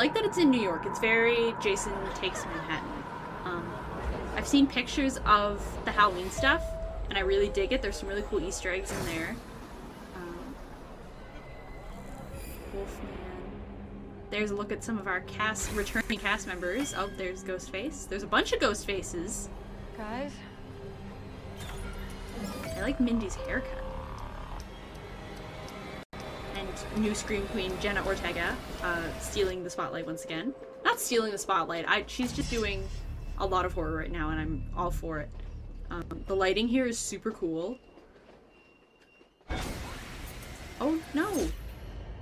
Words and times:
everything's 0.00 0.38
in 0.38 0.50
New 0.50 0.60
York. 0.60 0.84
It's 0.86 0.98
very 0.98 1.54
Jason 1.60 1.92
Takes 2.14 2.44
Manhattan. 2.46 3.04
Um, 3.44 3.74
I've 4.36 4.46
seen 4.46 4.66
pictures 4.66 5.18
of 5.26 5.62
the 5.84 5.90
Halloween 5.90 6.30
stuff, 6.30 6.62
and 7.08 7.18
I 7.18 7.20
really 7.20 7.48
dig 7.48 7.72
it. 7.72 7.82
There's 7.82 7.96
some 7.96 8.08
really 8.08 8.22
cool 8.22 8.40
Easter 8.40 8.70
eggs 8.72 8.90
in 8.90 9.06
there. 9.06 9.36
Um, 10.16 10.54
Wolfman. 12.72 13.08
There's 14.30 14.50
a 14.50 14.54
look 14.54 14.72
at 14.72 14.82
some 14.82 14.98
of 14.98 15.06
our 15.06 15.20
cast 15.22 15.72
returning 15.72 16.18
cast 16.18 16.46
members. 16.46 16.94
Oh, 16.96 17.10
there's 17.18 17.44
Ghostface. 17.44 18.08
There's 18.08 18.22
a 18.22 18.26
bunch 18.26 18.52
of 18.52 18.60
ghost 18.60 18.86
faces. 18.86 19.50
Guys, 19.98 20.32
I 22.76 22.80
like 22.80 22.98
Mindy's 22.98 23.34
haircut. 23.34 23.91
New 26.96 27.14
Scream 27.14 27.46
Queen 27.48 27.72
Jenna 27.80 28.04
Ortega 28.06 28.56
uh, 28.82 29.02
stealing 29.20 29.64
the 29.64 29.70
spotlight 29.70 30.06
once 30.06 30.24
again. 30.24 30.54
Not 30.84 31.00
stealing 31.00 31.32
the 31.32 31.38
spotlight. 31.38 31.84
I 31.88 32.04
she's 32.06 32.32
just 32.32 32.50
doing 32.50 32.86
a 33.38 33.46
lot 33.46 33.64
of 33.64 33.72
horror 33.72 33.96
right 33.96 34.10
now, 34.10 34.30
and 34.30 34.40
I'm 34.40 34.64
all 34.76 34.90
for 34.90 35.20
it. 35.20 35.30
Um, 35.90 36.04
the 36.26 36.36
lighting 36.36 36.68
here 36.68 36.86
is 36.86 36.98
super 36.98 37.30
cool. 37.30 37.78
Oh 40.80 40.98
no! 41.14 41.48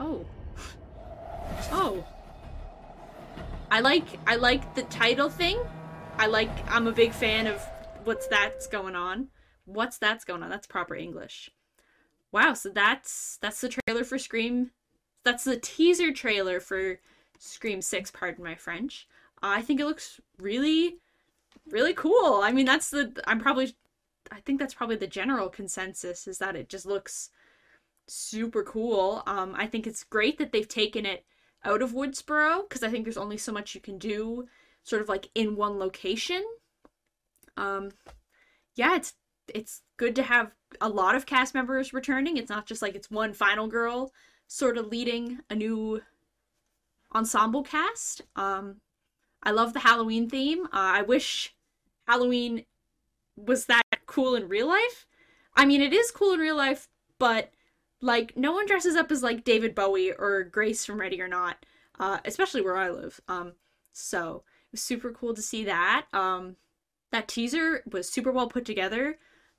Oh. 0.00 0.24
Oh. 1.70 2.04
I 3.70 3.80
like 3.80 4.04
I 4.26 4.36
like 4.36 4.74
the 4.74 4.82
title 4.84 5.28
thing. 5.28 5.60
I 6.16 6.26
like 6.26 6.50
I'm 6.68 6.86
a 6.86 6.92
big 6.92 7.12
fan 7.12 7.46
of 7.46 7.62
what's 8.04 8.26
that's 8.26 8.66
going 8.66 8.96
on. 8.96 9.28
What's 9.66 9.98
that's 9.98 10.24
going 10.24 10.42
on? 10.42 10.50
That's 10.50 10.66
proper 10.66 10.94
English. 10.94 11.50
Wow, 12.32 12.54
so 12.54 12.68
that's 12.70 13.38
that's 13.40 13.60
the 13.60 13.68
trailer 13.70 14.04
for 14.04 14.18
Scream. 14.18 14.70
That's 15.24 15.44
the 15.44 15.56
teaser 15.58 16.12
trailer 16.12 16.60
for 16.60 17.00
Scream 17.38 17.82
6, 17.82 18.10
pardon 18.10 18.44
my 18.44 18.54
French. 18.54 19.08
I 19.42 19.62
think 19.62 19.80
it 19.80 19.86
looks 19.86 20.20
really 20.38 20.98
really 21.70 21.94
cool. 21.94 22.40
I 22.42 22.52
mean, 22.52 22.66
that's 22.66 22.90
the 22.90 23.12
I'm 23.26 23.40
probably 23.40 23.76
I 24.32 24.40
think 24.40 24.60
that's 24.60 24.74
probably 24.74 24.96
the 24.96 25.06
general 25.06 25.48
consensus 25.48 26.26
is 26.28 26.38
that 26.38 26.56
it 26.56 26.68
just 26.68 26.86
looks 26.86 27.30
super 28.08 28.62
cool. 28.64 29.22
Um 29.26 29.54
I 29.56 29.66
think 29.66 29.86
it's 29.86 30.04
great 30.04 30.38
that 30.38 30.52
they've 30.52 30.68
taken 30.68 31.06
it 31.06 31.24
out 31.64 31.82
of 31.82 31.92
Woodsboro 31.92 32.68
because 32.68 32.82
I 32.82 32.90
think 32.90 33.04
there's 33.04 33.16
only 33.18 33.38
so 33.38 33.52
much 33.52 33.74
you 33.74 33.80
can 33.80 33.98
do 33.98 34.48
sort 34.84 35.02
of 35.02 35.08
like 35.08 35.30
in 35.34 35.56
one 35.56 35.78
location. 35.78 36.44
Um 37.56 37.90
yeah, 38.74 38.96
it's 38.96 39.14
it's 39.54 39.82
good 39.96 40.14
to 40.16 40.22
have 40.22 40.52
a 40.80 40.88
lot 40.88 41.14
of 41.14 41.26
cast 41.26 41.54
members 41.54 41.92
returning. 41.92 42.36
It's 42.36 42.50
not 42.50 42.66
just 42.66 42.82
like 42.82 42.94
it's 42.94 43.10
one 43.10 43.32
final 43.32 43.66
girl 43.66 44.12
sort 44.46 44.78
of 44.78 44.86
leading 44.86 45.40
a 45.50 45.54
new 45.54 46.02
ensemble 47.14 47.62
cast. 47.62 48.22
Um 48.36 48.80
I 49.42 49.50
love 49.50 49.72
the 49.72 49.80
Halloween 49.80 50.28
theme. 50.28 50.66
Uh, 50.66 50.98
I 50.98 51.02
wish 51.02 51.54
Halloween 52.06 52.64
was 53.36 53.66
that 53.66 53.82
cool 54.06 54.34
in 54.34 54.48
real 54.48 54.66
life. 54.66 55.06
I 55.54 55.64
mean, 55.64 55.80
it 55.80 55.92
is 55.92 56.10
cool 56.10 56.32
in 56.32 56.40
real 56.40 56.56
life, 56.56 56.88
but 57.18 57.52
like 58.00 58.36
no 58.36 58.52
one 58.52 58.66
dresses 58.66 58.96
up 58.96 59.10
as 59.10 59.22
like 59.22 59.44
David 59.44 59.74
Bowie 59.74 60.12
or 60.12 60.44
Grace 60.44 60.84
from 60.84 61.00
Ready 61.00 61.20
or 61.20 61.28
Not, 61.28 61.64
uh, 61.98 62.18
especially 62.24 62.62
where 62.62 62.76
I 62.76 62.90
live. 62.90 63.20
Um, 63.28 63.52
so 63.92 64.42
it 64.66 64.72
was 64.72 64.82
super 64.82 65.12
cool 65.12 65.34
to 65.34 65.42
see 65.42 65.64
that. 65.64 66.06
Um, 66.12 66.56
that 67.10 67.28
teaser 67.28 67.82
was 67.90 68.08
super 68.08 68.30
well 68.30 68.48
put 68.48 68.64
together. 68.64 69.18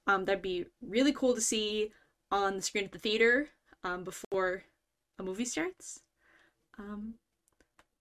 Um, 0.10 0.26
that'd 0.26 0.42
be 0.42 0.66
really 0.82 1.14
cool 1.14 1.36
to 1.36 1.42
see 1.42 1.92
on 2.32 2.56
the 2.56 2.64
screen 2.64 2.86
at 2.86 2.92
the 2.92 2.98
theater 2.98 3.50
um, 3.84 4.04
before 4.04 4.64
a 5.20 5.24
movie 5.24 5.46
starts. 5.46 6.00
Um, 6.80 7.14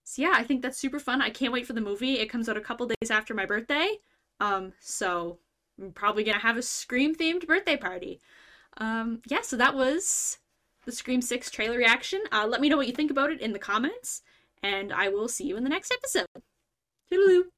so 0.03 0.23
yeah, 0.23 0.33
I 0.33 0.43
think 0.43 0.63
that's 0.63 0.79
super 0.79 0.99
fun. 0.99 1.21
I 1.21 1.29
can't 1.29 1.53
wait 1.53 1.67
for 1.67 1.73
the 1.73 1.81
movie. 1.81 2.17
It 2.17 2.25
comes 2.25 2.49
out 2.49 2.57
a 2.57 2.61
couple 2.61 2.87
days 2.87 3.11
after 3.11 3.35
my 3.35 3.45
birthday. 3.45 3.97
Um, 4.39 4.73
so 4.79 5.37
I'm 5.79 5.91
probably 5.91 6.23
gonna 6.23 6.39
have 6.39 6.57
a 6.57 6.63
Scream 6.63 7.13
themed 7.13 7.45
birthday 7.45 7.77
party. 7.77 8.19
Um, 8.77 9.21
yeah, 9.27 9.41
so 9.41 9.55
that 9.57 9.75
was 9.75 10.39
the 10.85 10.91
Scream 10.91 11.21
6 11.21 11.51
trailer 11.51 11.77
reaction. 11.77 12.23
Uh, 12.31 12.47
let 12.49 12.59
me 12.59 12.69
know 12.69 12.77
what 12.77 12.87
you 12.87 12.93
think 12.93 13.11
about 13.11 13.29
it 13.31 13.39
in 13.39 13.53
the 13.53 13.59
comments, 13.59 14.23
and 14.63 14.91
I 14.91 15.09
will 15.09 15.27
see 15.27 15.45
you 15.45 15.57
in 15.57 15.63
the 15.63 15.69
next 15.69 15.93
episode. 15.93 16.25
Toodaloo! 17.11 17.49